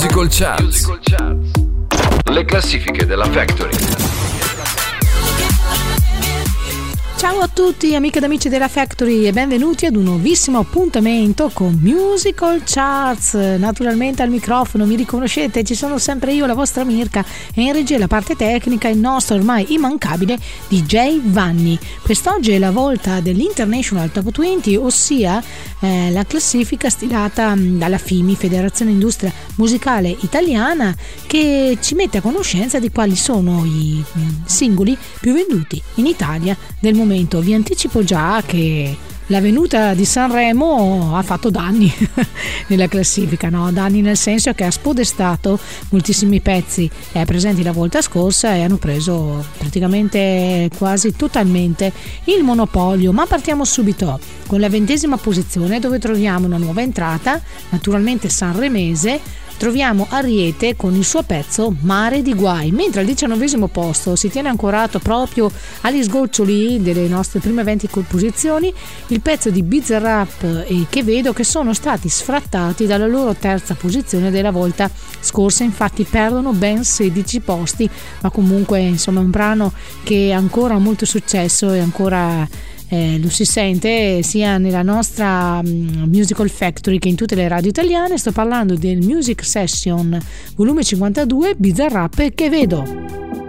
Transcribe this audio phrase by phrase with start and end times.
[0.00, 0.86] Musical Charts.
[2.30, 4.07] Le classifiche della Factory.
[7.18, 11.76] Ciao a tutti amiche ed amici della Factory e benvenuti ad un nuovissimo appuntamento con
[11.82, 13.34] Musical Charts.
[13.34, 17.98] Naturalmente al microfono mi riconoscete, ci sono sempre io, la vostra Mirka e in regia
[17.98, 20.38] la parte tecnica il nostro ormai immancabile
[20.68, 21.76] DJ Vanni.
[22.04, 25.42] Quest'oggi è la volta dell'International Top 20, ossia
[25.80, 30.94] eh, la classifica stilata mm, dalla FIMI, Federazione Industria Musicale Italiana,
[31.26, 36.56] che ci mette a conoscenza di quali sono i mm, singoli più venduti in Italia
[36.78, 37.40] del momento momento.
[37.40, 38.94] Vi anticipo già che
[39.30, 41.92] la venuta di Sanremo ha fatto danni
[42.68, 43.72] nella classifica, no?
[43.72, 45.58] danni nel senso che ha spodestato
[45.90, 51.92] moltissimi pezzi eh, presenti la volta scorsa e hanno preso praticamente quasi totalmente
[52.24, 53.12] il monopolio.
[53.12, 60.06] Ma partiamo subito con la ventesima posizione dove troviamo una nuova entrata, naturalmente sanremese troviamo
[60.08, 65.00] Ariete con il suo pezzo Mare di Guai, mentre al diciannovesimo posto si tiene ancorato
[65.00, 65.50] proprio
[65.82, 68.72] agli sgoccioli delle nostre prime 20 composizioni
[69.08, 74.30] il pezzo di Bizarrap e che vedo che sono stati sfrattati dalla loro terza posizione
[74.30, 74.88] della volta
[75.20, 79.72] scorsa, infatti perdono ben 16 posti, ma comunque insomma è un brano
[80.04, 82.46] che ha ancora molto successo e ancora
[82.88, 87.70] eh, lo si sente sia nella nostra um, Musical Factory che in tutte le radio
[87.70, 88.18] italiane.
[88.18, 90.18] Sto parlando del Music Session
[90.56, 93.47] volume 52 Bizarrap che vedo.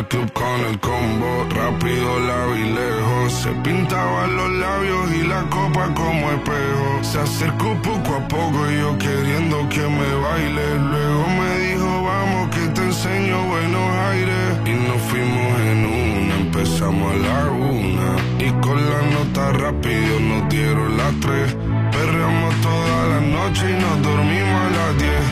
[0.00, 3.32] Al club con el combo, rápido la lejos.
[3.32, 6.88] Se pintaba los labios y la copa como espejo.
[7.02, 10.66] Se acercó poco a poco y yo queriendo que me baile.
[10.90, 14.46] Luego me dijo, vamos que te enseño buenos aires.
[14.64, 18.10] Y nos fuimos en una, empezamos a la una.
[18.46, 21.56] Y con la nota rápido nos dieron las tres.
[21.92, 25.26] Perreamos toda la noche y nos dormimos a las diez.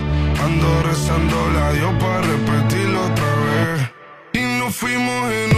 [0.44, 2.68] Ando rezando la Dios para vez
[4.98, 5.57] vivimos en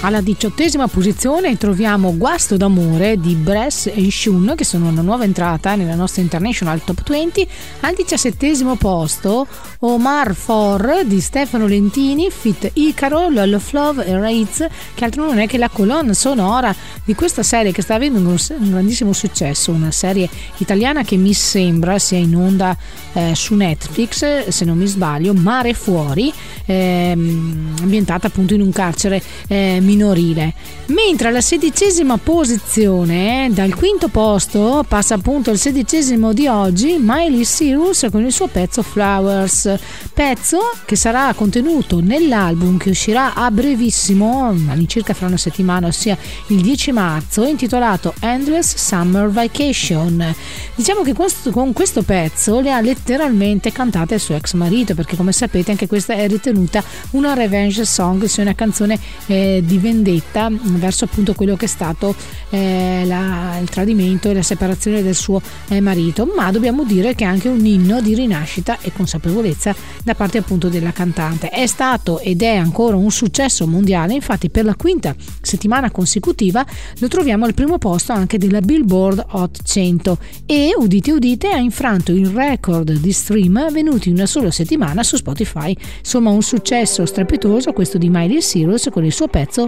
[0.00, 5.74] Alla diciottesima posizione troviamo Guasto d'amore di Bress e Shun, che sono una nuova entrata
[5.74, 7.48] nella nostra International Top 20.
[7.80, 9.48] Al diciassettesimo posto
[9.80, 15.48] Omar For di Stefano Lentini, Fit Icaro, Love Love e Raids, che altro non è
[15.48, 16.72] che la colonna sonora
[17.04, 18.36] di questa serie che sta avendo un,
[18.70, 20.28] grandissimo successo, una serie
[20.58, 22.76] italiana che mi sembra sia in onda
[23.14, 26.32] eh, su Netflix, se non mi sbaglio, Mare Fuori,
[26.66, 30.52] ehm, ambientata appunto in un carcere eh, minorile.
[30.88, 38.06] Mentre alla sedicesima posizione, dal quinto posto, passa appunto al sedicesimo di oggi, Miley Cyrus
[38.10, 39.74] con il suo pezzo Flowers,
[40.12, 46.16] pezzo che sarà contenuto nell'album che uscirà a brevissimo, all'incirca fra una settimana, ossia
[46.48, 50.34] il 10 marzo, intitolato Endless Summer Vacation.
[50.74, 51.14] Diciamo che
[51.50, 55.86] con questo pezzo le ha letteralmente cantate il suo ex marito, perché come sapete anche
[55.86, 61.56] questa è ritenuta una revenge song, sia una canzone eh, di vendetta verso appunto quello
[61.56, 62.14] che è stato
[62.50, 67.24] eh, la, il tradimento e la separazione del suo eh, marito, ma dobbiamo dire che
[67.24, 71.48] è anche un inno di rinascita e consapevolezza da parte appunto della cantante.
[71.48, 76.64] È stato ed è ancora un successo mondiale, infatti per la quinta settimana consecutiva
[76.98, 82.12] lo troviamo al primo posto anche della Billboard Hot 100 e udite udite ha infranto
[82.12, 85.76] il record di stream avvenuti in una sola settimana su Spotify.
[85.98, 89.67] Insomma un successo strepitoso questo di Miley Cyrus con il suo pezzo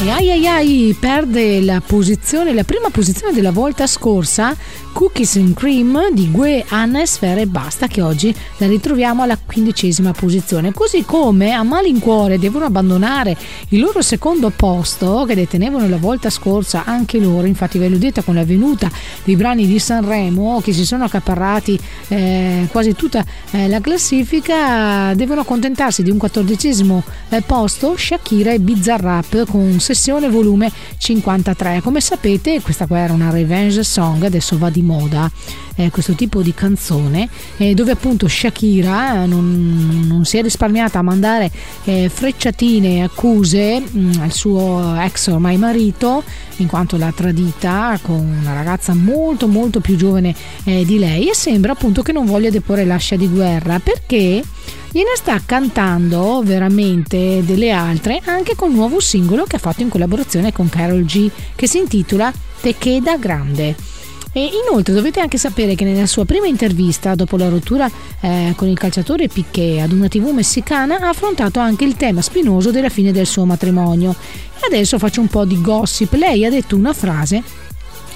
[0.00, 4.56] E ai ai ai perde la posizione, la prima posizione della volta scorsa
[4.92, 9.36] Cookies and Cream di Gue, Anna e Sfera e Basta che oggi la ritroviamo alla
[9.36, 10.72] quindicesima posizione.
[10.72, 13.36] Così come a malincuore devono abbandonare
[13.68, 17.46] il loro secondo posto che detenevano la volta scorsa anche loro.
[17.46, 18.90] Infatti ve l'ho detta con la venuta
[19.24, 21.78] dei brani di Sanremo che si sono accaparrati
[22.08, 28.60] eh, quasi tutta eh, la classifica devono accontentarsi di un quattordicesimo eh, posto Shakira e
[28.60, 34.70] Bizarrap con sessione volume 53 come sapete questa qua era una revenge song adesso va
[34.70, 35.30] di moda
[35.76, 37.28] eh, questo tipo di canzone
[37.58, 41.50] eh, dove appunto Shakira non, non, si è risparmiata a mandare
[41.84, 46.24] eh, frecciatine e accuse mh, mm, al suo ex ormai marito
[46.56, 51.34] in quanto l'ha tradita con una ragazza molto molto più giovane eh, di lei e
[51.34, 54.42] sembra appunto che non voglia deporre l'ascia di guerra perché
[54.90, 59.90] gliene sta cantando veramente delle altre anche con il nuovo singolo che ha fatto in
[59.90, 63.97] collaborazione con Carol G che si intitola Te queda grande.
[64.32, 68.68] E inoltre dovete anche sapere che nella sua prima intervista, dopo la rottura eh, con
[68.68, 73.10] il calciatore Piquet ad una tv messicana, ha affrontato anche il tema spinoso della fine
[73.10, 74.14] del suo matrimonio.
[74.60, 76.12] E adesso faccio un po' di gossip.
[76.12, 77.42] Lei ha detto una frase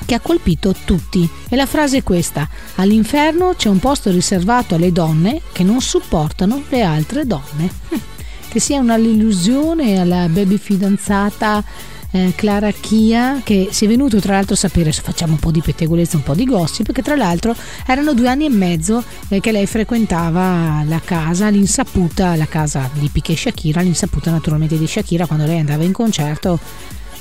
[0.05, 1.29] che ha colpito tutti.
[1.49, 6.63] E la frase è questa: All'inferno c'è un posto riservato alle donne che non supportano
[6.69, 7.71] le altre donne.
[8.53, 11.65] Che sia un'illusione alla baby fidanzata
[12.13, 15.61] eh, Clara Chia che si è venuto tra l'altro a sapere, facciamo un po' di
[15.61, 17.55] pettegolezza, un po' di gossip, che tra l'altro
[17.87, 23.09] erano due anni e mezzo eh, che lei frequentava la casa, l'insaputa, la casa di
[23.09, 26.59] Piquet Shakira, l'insaputa naturalmente di Shakira quando lei andava in concerto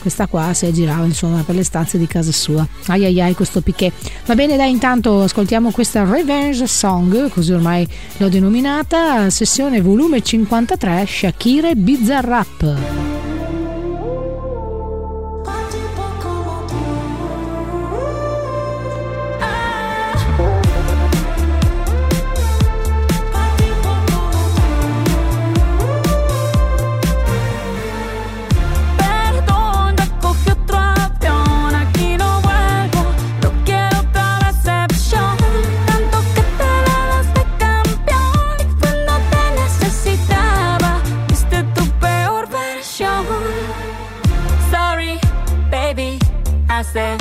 [0.02, 2.68] questa qua si aggirava insomma per le stanze di casa sua.
[2.88, 3.94] Ai ai ai questo Piquet.
[4.26, 11.06] Va bene dai intanto ascoltiamo questa Revenge Song così ormai l'ho denominata sessione volume 53
[11.08, 11.70] Shakira
[46.94, 47.21] say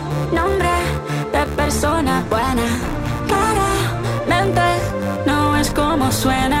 [0.31, 0.69] nombre
[1.31, 2.67] de persona buena,
[3.27, 4.61] claramente
[5.25, 6.60] no es como suena.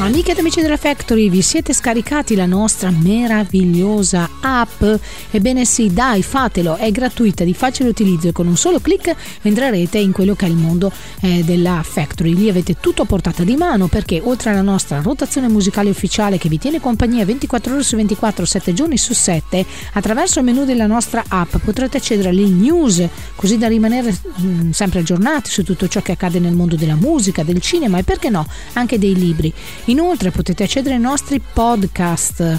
[0.00, 4.82] Amiche ed amici della Factory, vi siete scaricati la nostra meravigliosa app?
[5.30, 9.98] Ebbene sì, dai, fatelo, è gratuita, di facile utilizzo e con un solo clic entrerete
[9.98, 10.90] in quello che è il mondo
[11.20, 12.34] eh, della Factory.
[12.34, 16.48] Lì avete tutto a portata di mano perché oltre alla nostra rotazione musicale ufficiale che
[16.48, 20.86] vi tiene compagnia 24 ore su 24, 7 giorni su 7, attraverso il menu della
[20.86, 26.00] nostra app potrete accedere alle news, così da rimanere mm, sempre aggiornati su tutto ciò
[26.00, 29.52] che accade nel mondo della musica, del cinema e perché no, anche dei libri.
[29.90, 32.58] Inoltre potete accedere ai nostri podcast.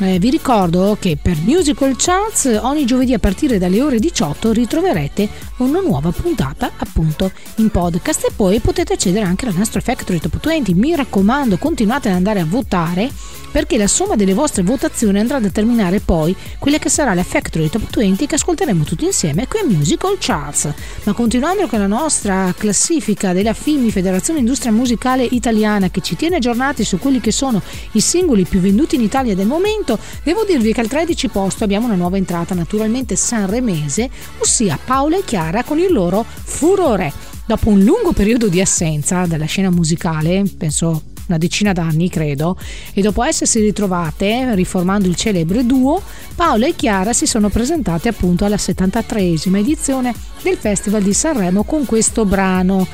[0.00, 5.28] Eh, vi ricordo che per Musical Charts ogni giovedì a partire dalle ore 18 ritroverete
[5.56, 10.38] una nuova puntata appunto in podcast e poi potete accedere anche alla nostra Factory Top
[10.40, 10.74] 20.
[10.74, 13.10] Mi raccomando, continuate ad andare a votare
[13.50, 17.68] perché la somma delle vostre votazioni andrà a determinare poi quella che sarà la Factory
[17.68, 20.72] Top 20 che ascolteremo tutti insieme qui a Musical Charts.
[21.04, 26.36] Ma continuando con la nostra classifica della FIMI Federazione Industria Musicale Italiana che ci tiene
[26.36, 27.62] aggiornati su quelli che sono
[27.92, 31.86] i singoli più venduti in Italia del momento, devo dirvi che al 13 posto abbiamo
[31.86, 37.12] una nuova entrata naturalmente sanremese, ossia Paola e Chiara con il loro Furore.
[37.46, 42.56] Dopo un lungo periodo di assenza dalla scena musicale, penso una decina d'anni credo,
[42.92, 46.02] e dopo essersi ritrovate riformando il celebre duo,
[46.34, 51.84] Paola e Chiara si sono presentate appunto alla 73esima edizione del Festival di Sanremo con
[51.86, 52.86] questo brano.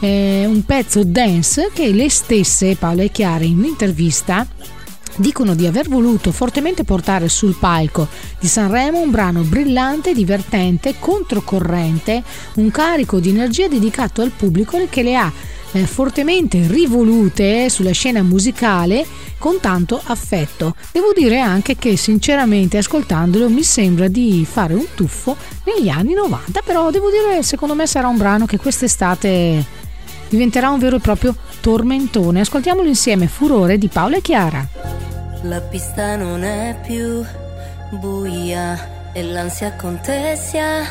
[0.00, 4.46] eh, un pezzo dance che le stesse, Paola e Chiara, in un'intervista
[5.16, 12.22] dicono di aver voluto fortemente portare sul palco di Sanremo un brano brillante, divertente, controcorrente,
[12.56, 15.32] un carico di energia dedicato al pubblico che le ha
[15.74, 19.04] eh, fortemente rivolute sulla scena musicale
[19.38, 20.74] con tanto affetto.
[20.92, 26.62] Devo dire anche che sinceramente ascoltandolo mi sembra di fare un tuffo negli anni 90,
[26.64, 29.82] però devo dire secondo me sarà un brano che quest'estate
[30.28, 32.40] diventerà un vero e proprio tormentone.
[32.40, 34.66] Ascoltiamolo insieme, Furore di Paola e Chiara.
[35.42, 37.22] La pista non è più
[37.90, 40.84] buia e l'ansia contessa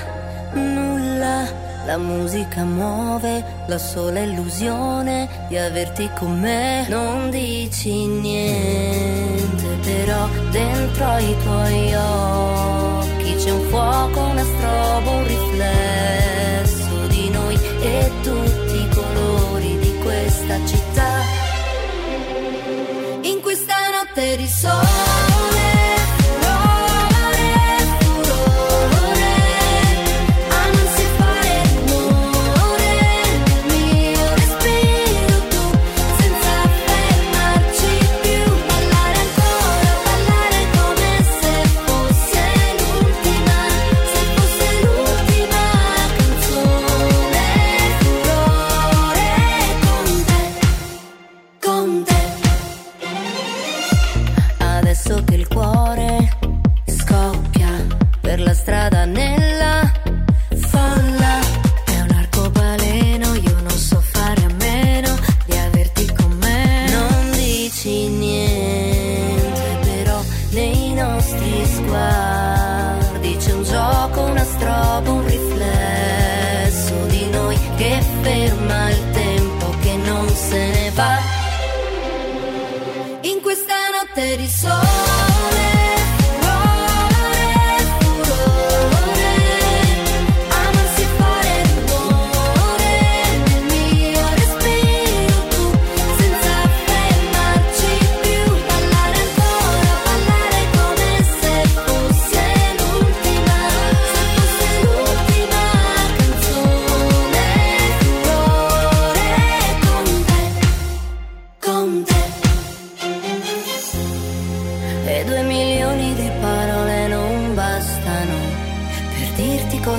[0.53, 1.72] nulla.
[1.85, 6.85] La musica muove la sola illusione di averti con me.
[6.87, 16.82] Non dici niente, però dentro ai tuoi occhi c'è un fuoco, una strobo, un riflesso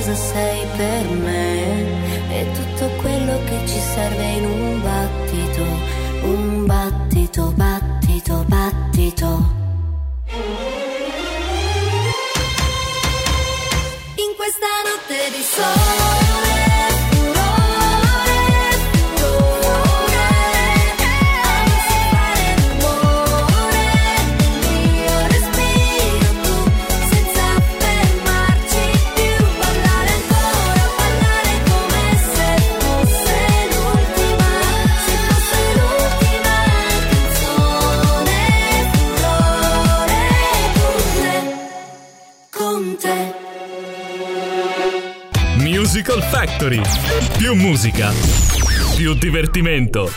[0.05, 5.63] cosa sei per me e tutto quello che ci serve in un battito,
[6.27, 9.25] un battito, battito, battito.
[14.15, 16.54] In questa notte di sole.
[46.55, 46.81] Factory.
[47.37, 48.11] Più musica.
[48.95, 50.09] Più divertimento.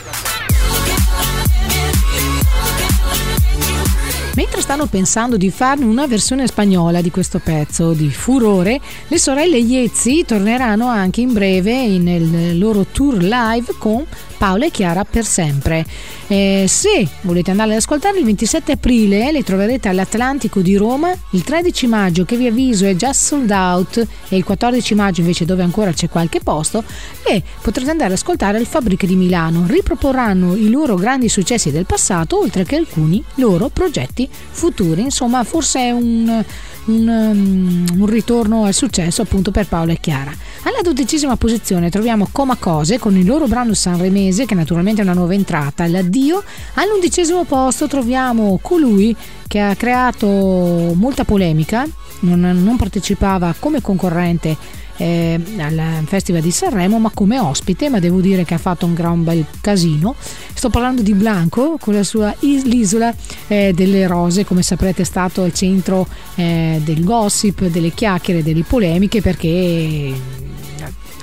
[4.37, 9.59] Mentre stanno pensando di farne una versione spagnola di questo pezzo di Furore, le sorelle
[9.59, 14.07] Iezzi torneranno anche in breve nel loro tour live con
[14.39, 15.85] Paola e Chiara per sempre.
[16.29, 21.43] Eh, se volete andare ad ascoltarli il 27 aprile li troverete all'Atlantico di Roma, il
[21.43, 25.63] 13 maggio che vi avviso è già sold out e il 14 maggio invece dove
[25.63, 26.85] ancora c'è qualche posto
[27.27, 29.65] e potrete andare ad ascoltare al Fabbrica di Milano.
[29.67, 35.03] Riproporranno i loro grandi successi del passato oltre che alcuni loro progetti futuri.
[35.03, 36.45] Insomma forse è un
[36.89, 40.33] un, um, un, ritorno al successo appunto per Paolo e Chiara.
[40.63, 43.75] Alla dodicesima posizione troviamo Coma Cose con il loro brano
[44.29, 46.43] sanremese che naturalmente è una nuova entrata, l'addio.
[46.75, 49.15] All'undicesimo posto troviamo colui
[49.47, 50.27] che ha creato
[50.95, 51.87] molta polemica,
[52.21, 54.57] non, non partecipava come concorrente
[54.97, 58.95] eh, al Festival di Sanremo, ma come ospite, ma devo dire che ha fatto un
[58.95, 60.15] gran bel casino.
[60.19, 63.15] Sto parlando di Blanco con la sua L'isola
[63.47, 68.65] eh, delle rose, come saprete è stato al centro eh, del gossip, delle chiacchiere, delle
[68.65, 70.47] polemiche perché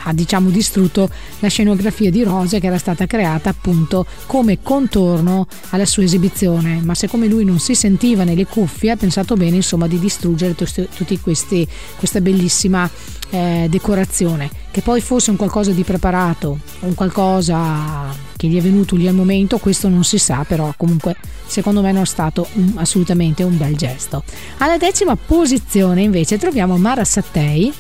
[0.08, 5.86] ha diciamo distrutto la scenografia di Rose che era stata creata appunto come contorno alla
[5.86, 6.82] sua esibizione.
[6.84, 11.20] Ma siccome lui non si sentiva nelle cuffie ha pensato bene insomma di distruggere tutti
[11.20, 12.90] questi questa bellissima
[13.30, 18.96] eh, decorazione che poi fosse un qualcosa di preparato un qualcosa che gli è venuto
[18.96, 21.16] lì al momento questo non si sa però comunque
[21.48, 24.24] secondo me non è stato un, assolutamente un bel gesto.
[24.58, 27.74] Alla decima posizione invece troviamo Mara Sattei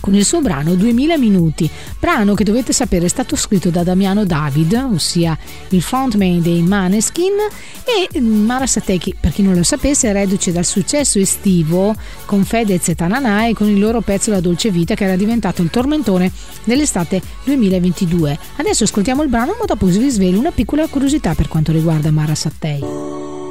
[0.00, 4.24] con il suo brano 2000 minuti, brano che dovete sapere è stato scritto da Damiano
[4.24, 5.36] David, ossia
[5.70, 7.32] il frontman dei Maneskin
[7.84, 12.88] e Mara Satechi, per chi non lo sapesse, è reduce dal successo estivo con Fedez
[12.88, 16.30] e Tananai con il loro pezzo La dolce vita che era diventato il tormentone
[16.64, 18.38] dell'estate 2022.
[18.56, 22.34] Adesso ascoltiamo il brano ma dopo vi svelo una piccola curiosità per quanto riguarda Mara
[22.34, 23.45] Sattei.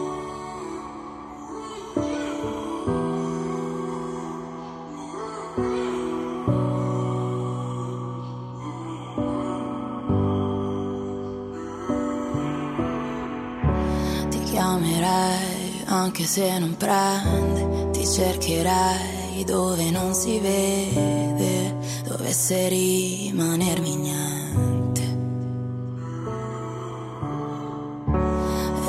[15.85, 25.01] Anche se non prende, ti cercherei dove non si vede, dovesse rimanermi niente.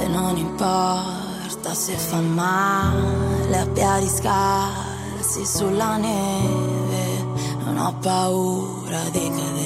[0.00, 7.24] E non importa se fa male a piedi scalzi sulla neve,
[7.64, 9.65] non ho paura di cadere.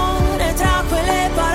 [1.03, 1.50] tra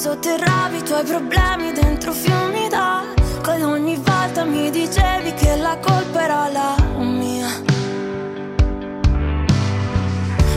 [0.00, 6.48] sotterravi i tuoi problemi dentro fiumi d'acqua ogni volta mi dicevi che la colpa era
[6.48, 7.48] la mia.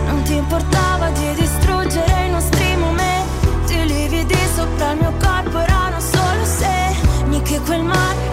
[0.07, 6.45] Non ti importava di distruggere i nostri momenti lividi sopra il mio corpo erano solo
[6.45, 8.32] segni Che quel mare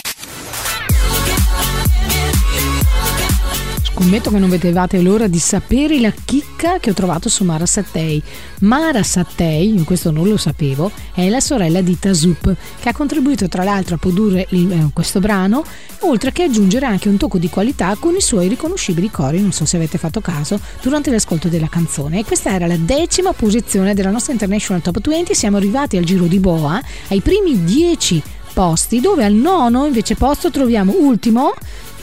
[4.01, 8.19] Scommetto che non vedevate l'ora di sapere la chicca che ho trovato su Mara Sattei.
[8.61, 13.47] Mara Sattei, io questo non lo sapevo, è la sorella di Tazup, che ha contribuito
[13.47, 15.63] tra l'altro a produrre il- eh, questo brano,
[15.99, 19.65] oltre che aggiungere anche un tocco di qualità con i suoi riconoscibili cori, non so
[19.65, 22.21] se avete fatto caso, durante l'ascolto della canzone.
[22.21, 26.25] E questa era la decima posizione della nostra International Top 20, siamo arrivati al giro
[26.25, 31.53] di boa, ai primi 10 posti, dove al nono invece posto troviamo ultimo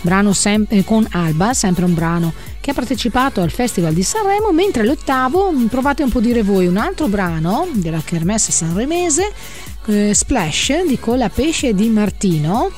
[0.01, 4.53] brano sem- eh, con Alba, sempre un brano che ha partecipato al Festival di Sanremo,
[4.53, 9.33] mentre all'ottavo mh, provate un po' a dire voi un altro brano della Kermesse sanremese,
[9.87, 12.71] eh, Splash di Cola Pesce di Martino.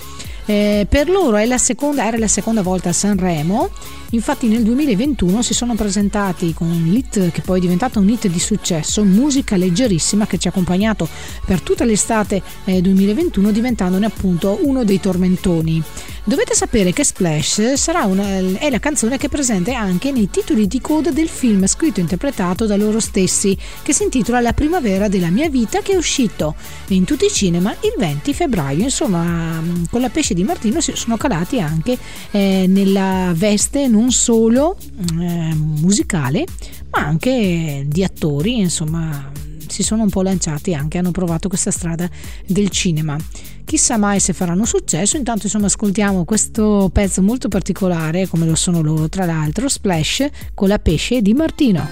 [0.47, 3.71] Eh, per loro la seconda, era la seconda volta a Sanremo,
[4.11, 8.27] infatti nel 2021 si sono presentati con un hit che poi è diventato un hit
[8.27, 11.09] di successo, musica leggerissima che ci ha accompagnato
[11.44, 15.83] per tutta l'estate eh, 2021 diventandone appunto uno dei tormentoni.
[16.23, 17.59] Dovete sapere che Splash
[18.05, 21.99] una, è la canzone che è presente anche nei titoli di coda del film scritto
[21.99, 25.96] e interpretato da loro stessi, che si intitola La primavera della mia vita, che è
[25.96, 26.55] uscito
[26.88, 28.85] in tutti i cinema il 20 febbraio.
[28.85, 31.96] Insomma, con la pesce di Martino si sono calati anche
[32.31, 34.77] eh, nella veste non solo
[35.21, 36.47] eh, musicale,
[36.91, 39.31] ma anche di attori, insomma
[39.69, 42.09] si sono un po' lanciati anche, hanno provato questa strada
[42.47, 43.17] del cinema.
[43.65, 48.81] Chissà mai se faranno successo, intanto insomma ascoltiamo questo pezzo molto particolare, come lo sono
[48.81, 51.89] loro tra l'altro, Splash con la pesce di Martino.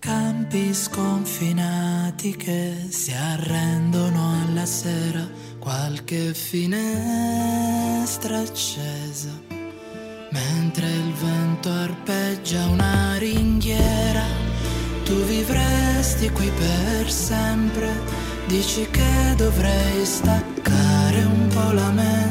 [0.00, 0.72] Campi
[2.24, 6.78] sconfinati che si arrendono alla sera, qualche finestra
[8.38, 9.28] accesa,
[10.30, 14.24] mentre il vento arpeggia una ringhiera,
[15.04, 17.90] tu vivresti qui per sempre,
[18.46, 22.23] dici che dovrei staccare un po' la mente,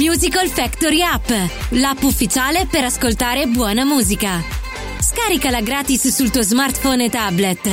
[0.00, 1.28] Musical Factory App,
[1.72, 4.42] l'app ufficiale per ascoltare buona musica.
[4.98, 7.68] Scaricala gratis sul tuo smartphone e tablet.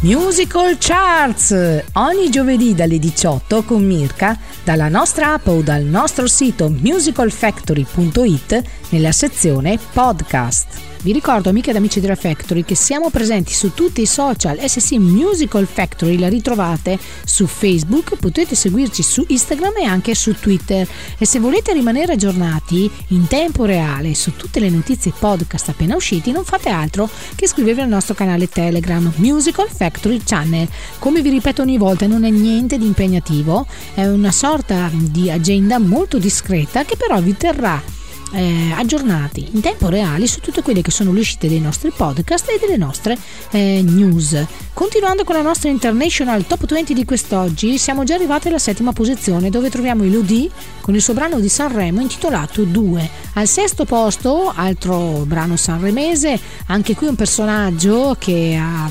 [0.00, 6.70] Musical Charts ogni giovedì dalle 18 con Mirka dalla nostra app o dal nostro sito
[6.70, 10.93] musicalfactory.it nella sezione podcast.
[11.04, 14.92] Vi ricordo amiche ed amici della Factory che siamo presenti su tutti i social SC
[14.92, 20.88] Musical Factory, la ritrovate su Facebook, potete seguirci su Instagram e anche su Twitter
[21.18, 26.32] e se volete rimanere aggiornati in tempo reale su tutte le notizie podcast appena usciti
[26.32, 30.66] non fate altro che iscrivervi al nostro canale Telegram Musical Factory Channel.
[31.00, 35.78] Come vi ripeto ogni volta non è niente di impegnativo, è una sorta di agenda
[35.78, 37.94] molto discreta che però vi terrà
[38.32, 42.48] eh, aggiornati in tempo reale su tutte quelle che sono le uscite dei nostri podcast
[42.50, 43.16] e delle nostre
[43.50, 44.44] eh, news.
[44.72, 49.50] Continuando con la nostra International Top 20 di quest'oggi, siamo già arrivati alla settima posizione
[49.50, 53.10] dove troviamo Elodie con il suo brano di Sanremo intitolato 2.
[53.34, 58.90] Al sesto posto, altro brano sanremese, anche qui un personaggio che ha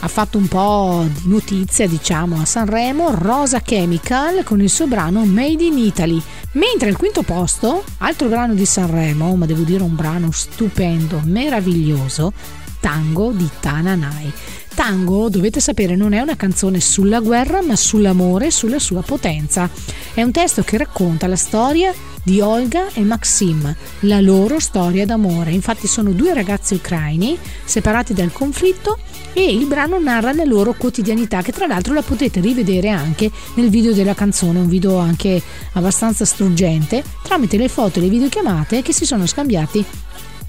[0.00, 5.24] ha fatto un po' di notizia diciamo a Sanremo Rosa Chemical con il suo brano
[5.24, 6.20] Made in Italy.
[6.52, 12.32] Mentre al quinto posto altro brano di Sanremo ma devo dire un brano stupendo meraviglioso
[12.80, 14.32] Tango di Tananai
[14.74, 19.70] Tango, dovete sapere, non è una canzone sulla guerra, ma sull'amore e sulla sua potenza.
[20.12, 25.52] È un testo che racconta la storia di Olga e Maxim, la loro storia d'amore.
[25.52, 28.98] Infatti sono due ragazzi ucraini separati dal conflitto
[29.32, 33.68] e il brano narra la loro quotidianità che tra l'altro la potete rivedere anche nel
[33.68, 35.40] video della canzone, un video anche
[35.72, 39.84] abbastanza struggente, tramite le foto e le videochiamate che si sono scambiati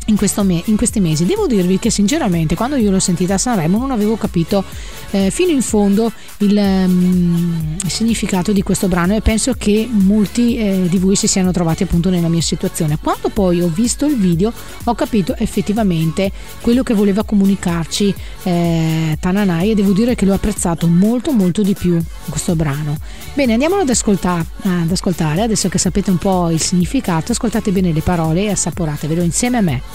[0.06, 1.26] in, me- in, questi mesi.
[1.26, 4.64] Devo dirvi che sinceramente quando io l'ho sentita a Sanremo non avevo capito
[5.12, 10.58] eh, fino in fondo il, um, il, significato di questo brano e penso che molti
[10.58, 12.98] eh, di voi si siano trovati appunto nella mia situazione.
[13.02, 14.52] Quando poi ho visto il video
[14.84, 18.14] ho capito effettivamente quello che voleva comunicarci
[18.44, 22.98] eh, Tananai e devo dire che l'ho apprezzato molto molto di più questo brano.
[23.34, 27.92] Bene, andiamolo ad, ascolta- ad ascoltare, adesso che sapete un po' il significato, ascoltate bene
[27.92, 29.95] le parole e assaporatevelo insieme a me.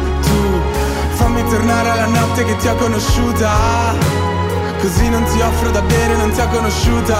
[1.51, 3.49] tornare alla notte che ti ho conosciuta.
[4.79, 7.17] Così non ti offro da bere, non ti ho conosciuta.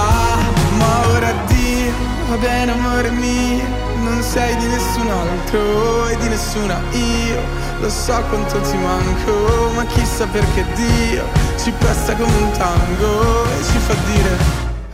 [0.78, 1.92] Ma ora Dio,
[2.30, 3.62] va bene amore mio
[4.02, 7.42] Non sei di nessun altro e di nessuna io.
[7.82, 11.24] Lo so quanto ti manco, ma chissà perché Dio
[11.58, 14.38] Ci pesta come un tango e ci fa dire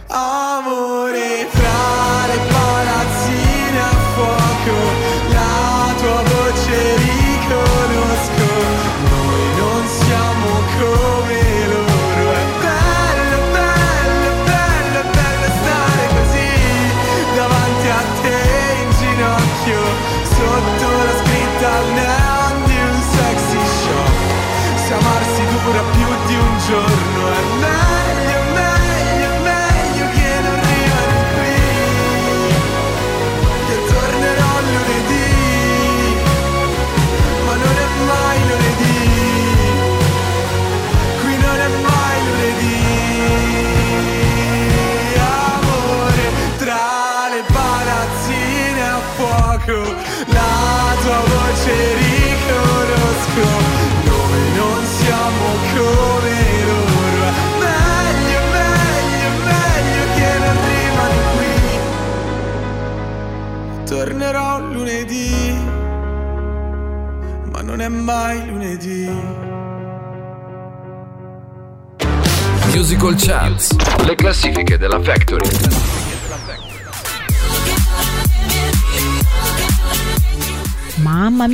[0.07, 2.56] Amore fra le palazzine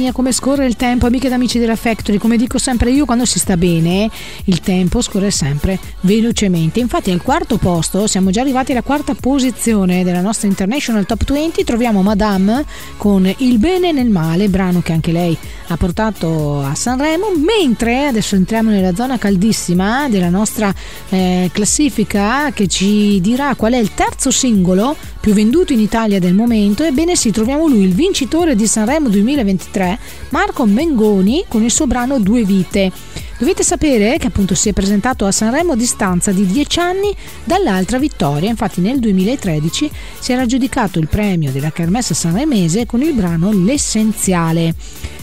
[0.04, 2.18] mia, come scorre il tempo, amiche ed amici della Factory.
[2.18, 4.10] Come dico sempre io, quando si sta bene,
[4.45, 6.82] il tempo scorre sempre velocemente.
[6.82, 11.64] Infatti, al quarto posto, siamo già arrivati alla quarta posizione della nostra International Top 20.
[11.64, 12.66] Troviamo Madame
[12.97, 15.38] con Il bene nel male, brano che anche lei
[15.68, 17.28] ha portato a Sanremo.
[17.38, 20.74] Mentre adesso entriamo nella zona caldissima della nostra
[21.10, 26.34] eh, classifica che ci dirà qual è il terzo singolo più venduto in Italia del
[26.34, 26.84] momento.
[26.84, 29.97] Ebbene, sì, troviamo lui, il vincitore di Sanremo 2023,
[30.32, 32.91] Marco Mengoni, con il suo brano Due Vite.
[33.38, 37.15] Dovete sapere che appunto si è presentato a Sanremo a distanza di 10 anni
[37.45, 43.13] dall'altra vittoria, infatti nel 2013 si era aggiudicato il premio della Kermesse sanremese con il
[43.13, 44.76] brano L'essenziale.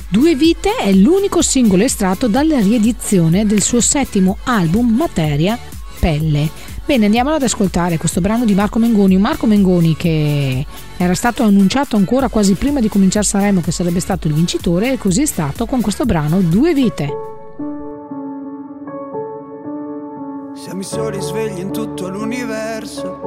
[0.08, 5.58] Due Vite è l'unico singolo estratto dalla riedizione del suo settimo album Materia
[5.98, 6.69] Pelle.
[6.90, 10.66] Bene, andiamolo ad ascoltare questo brano di Marco Mengoni, Marco Mengoni che
[10.96, 14.98] era stato annunciato ancora quasi prima di cominciare Sanremo che sarebbe stato il vincitore e
[14.98, 17.08] così è stato con questo brano Due Vite.
[20.54, 23.20] Siamo i soli svegli in tutto l'universo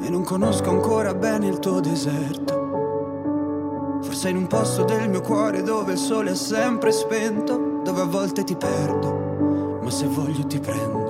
[0.00, 3.98] e non conosco ancora bene il tuo deserto.
[4.02, 8.06] Forse in un posto del mio cuore dove il sole è sempre spento, dove a
[8.06, 11.09] volte ti perdo, ma se voglio ti prendo.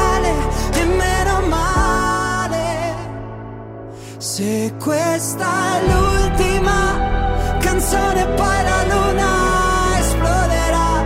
[4.21, 11.03] Se questa è l'ultima canzone, poi la luna esploderà.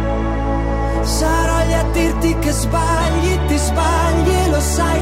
[1.02, 5.02] Sarò lì a dirti che sbagli, ti sbagli, lo sai,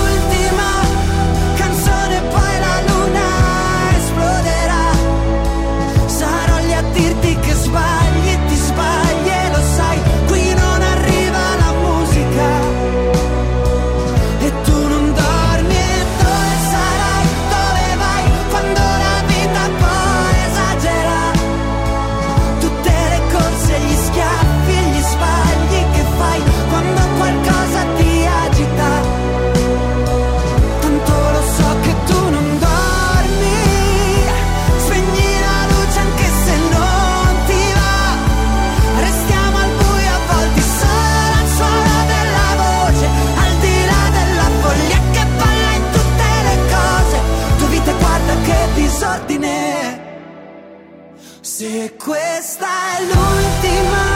[52.31, 54.10] questa è l'ultima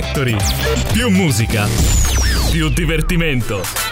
[0.00, 0.36] Factory.
[0.92, 1.66] Più musica,
[2.52, 3.87] più divertimento.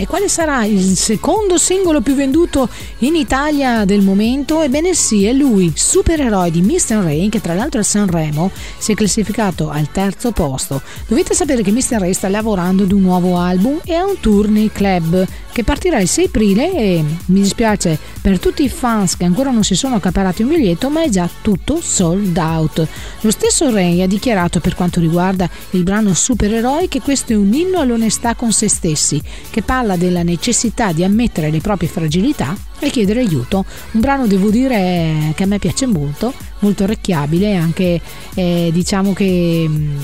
[0.00, 2.68] E quale sarà il secondo singolo più venduto
[2.98, 4.62] in Italia del momento?
[4.62, 7.02] Ebbene sì, è lui, supereroe di Mr.
[7.02, 10.82] Rain, che tra l'altro a Sanremo si è classificato al terzo posto.
[11.08, 11.98] Dovete sapere che Mr.
[11.98, 15.26] Rain sta lavorando ad un nuovo album e a un tour nei club
[15.58, 19.64] che partirà il 6 aprile e mi dispiace per tutti i fans che ancora non
[19.64, 22.86] si sono accaparati un biglietto, ma è già tutto sold out.
[23.22, 27.52] Lo stesso Ray ha dichiarato per quanto riguarda il brano Supereroi che questo è un
[27.52, 29.20] inno all'onestà con se stessi,
[29.50, 33.64] che parla della necessità di ammettere le proprie fragilità e chiedere aiuto.
[33.92, 38.00] Un brano devo dire che a me piace molto, molto orecchiabile, anche
[38.34, 39.96] eh, diciamo che mm,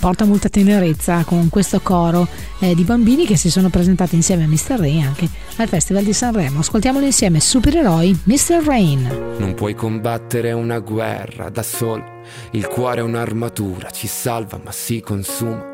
[0.00, 4.46] porta molta tenerezza con questo coro eh, di bambini che si sono presentati insieme a
[4.46, 4.78] Mr.
[4.78, 6.60] Rain anche al Festival di Sanremo.
[6.60, 8.62] Ascoltiamolo insieme, supereroi Mr.
[8.64, 9.34] Rain.
[9.38, 12.04] Non puoi combattere una guerra da solo,
[12.52, 15.73] il cuore è un'armatura, ci salva ma si consuma.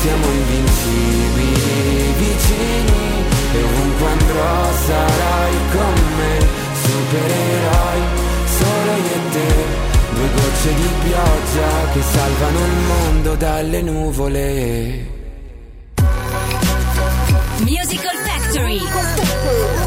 [0.00, 6.34] siamo invincibili vicini e ovunque andrò sarai con me,
[6.84, 8.02] supereroi,
[8.58, 9.48] solo io e te.
[10.14, 15.18] Due gocce di pioggia che salvano il mondo dalle nuvole.
[17.58, 19.79] Musical Factory.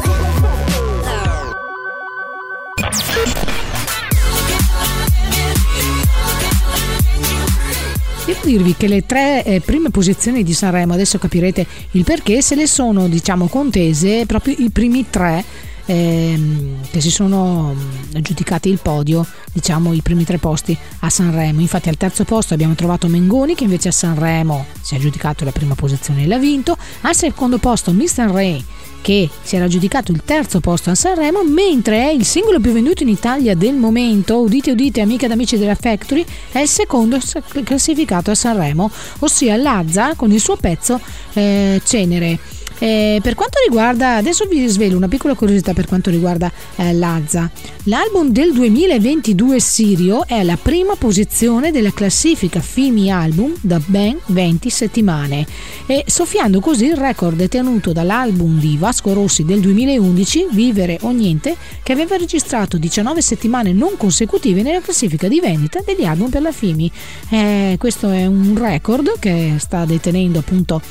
[8.24, 12.54] Devo dirvi che le tre eh, prime posizioni di Sanremo, adesso capirete il perché, se
[12.54, 15.44] le sono diciamo contese proprio i primi tre
[15.86, 21.60] ehm, che si sono mm, aggiudicati il podio, diciamo i primi tre posti a Sanremo.
[21.60, 25.52] Infatti al terzo posto abbiamo trovato Mengoni che invece a Sanremo si è aggiudicato la
[25.52, 26.76] prima posizione e l'ha vinto.
[27.02, 28.30] Al secondo posto Mr.
[28.30, 28.64] Ray
[29.04, 33.02] che si era aggiudicato il terzo posto a Sanremo, mentre è il singolo più venduto
[33.02, 37.18] in Italia del momento, udite udite amiche ed amici della Factory, è il secondo
[37.64, 40.98] classificato a Sanremo, ossia Lazza con il suo pezzo
[41.34, 42.38] eh, Cenere.
[42.84, 47.50] Eh, per quanto riguarda, adesso vi svelo una piccola curiosità per quanto riguarda eh, Lazza.
[47.84, 54.68] L'album del 2022 Sirio è alla prima posizione della classifica Fimi Album da ben 20
[54.68, 55.46] settimane
[55.86, 61.56] e soffiando così il record detenuto dall'album di Vasco Rossi del 2011 Vivere o Niente
[61.82, 66.52] che aveva registrato 19 settimane non consecutive nella classifica di vendita degli album per la
[66.52, 66.92] Fimi.
[67.30, 70.82] Eh, questo è un record che sta detenendo appunto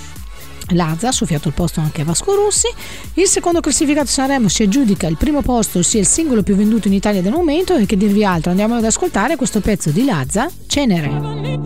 [0.73, 2.67] Lazza soffiato il posto anche Vasco Rossi.
[3.15, 6.93] Il secondo classificato Sanremo si aggiudica il primo posto, ossia il singolo più venduto in
[6.93, 7.75] Italia del momento.
[7.75, 8.51] E che dirvi altro?
[8.51, 11.61] Andiamo ad ascoltare questo pezzo di Lazza, Cenere.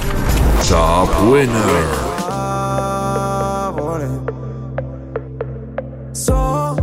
[0.66, 2.04] top winner.
[6.12, 6.74] So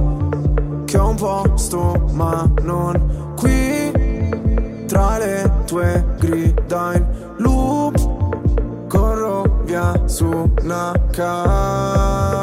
[0.86, 3.92] che ho un posto, ma non qui.
[4.86, 7.04] Tra le tue grida in
[7.38, 7.96] loop,
[8.88, 12.43] corro via su una cabriolet.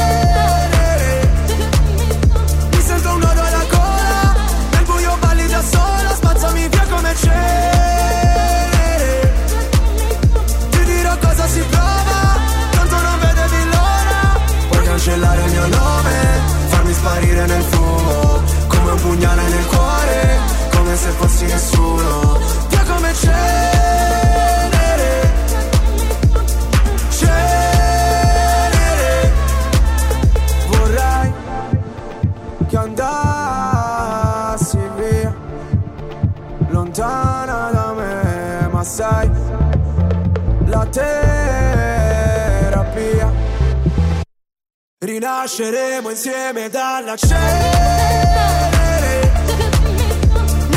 [45.11, 47.99] Rinasceremo insieme dalla cenere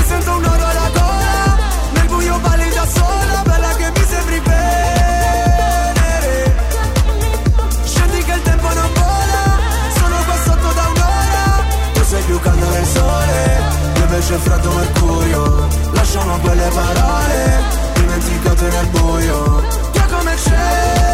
[0.05, 1.57] sento un oro alla gola
[1.93, 5.73] Nel buio balli da sola Bella che mi sembri venere
[7.85, 9.59] Scendi che il tempo non vola
[9.99, 11.65] Sono qua sotto da un'ora.
[11.93, 13.63] Tu sei più caldo del sole
[13.95, 15.69] Io invece freddo mercurio.
[15.93, 17.63] Lasciamo quelle parole
[17.93, 19.63] Dimenticate nel buio
[19.93, 21.14] Che come c'è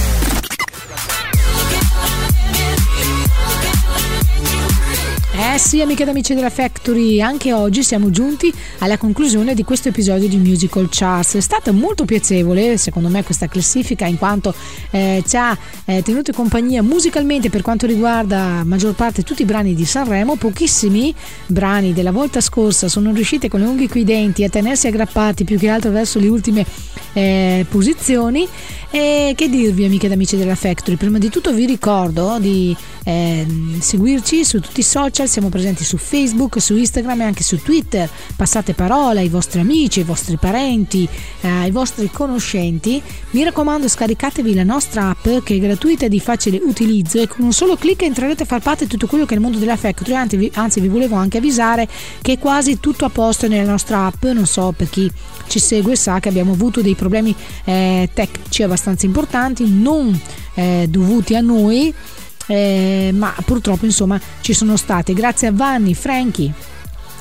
[5.43, 9.87] Eh sì, amiche ed amici della Factory, anche oggi siamo giunti alla conclusione di questo
[9.87, 11.33] episodio di Musical Charts.
[11.33, 14.53] È stata molto piacevole, secondo me, questa classifica, in quanto
[14.91, 19.73] eh, ci ha eh, tenuto compagnia musicalmente per quanto riguarda maggior parte tutti i brani
[19.73, 20.35] di Sanremo.
[20.35, 21.13] Pochissimi
[21.47, 25.57] brani della volta scorsa sono riusciti con le unghie qui denti a tenersi aggrappati più
[25.57, 26.63] che altro verso le ultime
[27.13, 28.47] eh, posizioni.
[28.93, 30.97] E che dirvi, amiche ed amici della Factory?
[30.97, 32.75] Prima di tutto vi ricordo di
[33.05, 33.47] eh,
[33.79, 38.09] seguirci su tutti i social, siamo presenti su Facebook, su Instagram e anche su Twitter.
[38.35, 41.07] Passate parola ai vostri amici, ai vostri parenti,
[41.39, 43.01] eh, ai vostri conoscenti.
[43.31, 47.45] Mi raccomando, scaricatevi la nostra app che è gratuita e di facile utilizzo e con
[47.45, 49.77] un solo clic entrerete a far parte di tutto quello che è il mondo della
[49.77, 50.13] Factory.
[50.13, 51.87] Anzi vi, anzi, vi volevo anche avvisare
[52.21, 54.25] che è quasi tutto a posto nella nostra app.
[54.25, 55.09] Non so per chi
[55.47, 60.19] ci segue sa che abbiamo avuto dei problemi eh, tecnici abbastanza importanti, non
[60.55, 61.93] eh, dovuti a noi,
[62.51, 65.13] eh, ma purtroppo insomma ci sono state.
[65.13, 66.53] Grazie a Vanni, Frankie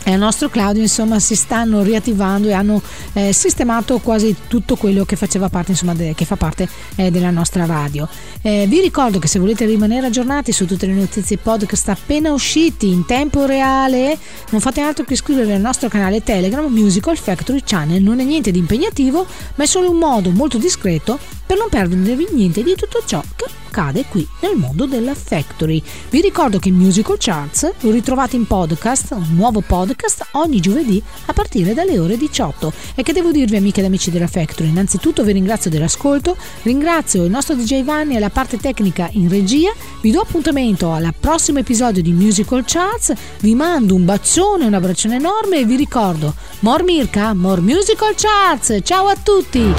[0.04, 2.80] e al nostro Claudio insomma si stanno riattivando e hanno
[3.12, 7.30] eh, sistemato quasi tutto quello che faceva parte insomma de- che fa parte eh, della
[7.30, 8.08] nostra radio
[8.42, 12.88] eh, vi ricordo che se volete rimanere aggiornati su tutte le notizie podcast appena usciti
[12.88, 14.18] in tempo reale
[14.50, 18.50] non fate altro che iscrivervi al nostro canale Telegram Musical Factory Channel non è niente
[18.50, 23.02] di impegnativo ma è solo un modo molto discreto per non perdervi niente di tutto
[23.04, 25.82] ciò che accade qui nel mondo della Factory.
[26.10, 29.60] Vi ricordo che Musical Charts lo ritrovate in podcast, un nuovo
[29.90, 32.72] podcast ogni giovedì a partire dalle ore 18.
[32.94, 34.68] E che devo dirvi amiche ed amici della Factory?
[34.68, 39.72] Innanzitutto vi ringrazio dell'ascolto, ringrazio il nostro DJ Vanni e la parte tecnica in regia,
[40.00, 45.16] vi do appuntamento al prossimo episodio di Musical Charts, vi mando un bacione, un abbraccione
[45.16, 49.74] enorme e vi ricordo, more Mirka, more Musical Charts, ciao a tutti!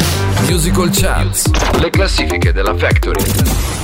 [0.47, 1.49] Musical Charts,
[1.80, 3.81] le classifiche della Factory.